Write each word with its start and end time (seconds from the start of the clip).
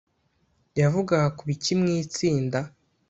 yavugaga 0.79 1.27
ku 1.37 1.43
biki 1.49 1.73
mwitsinda 1.79 2.59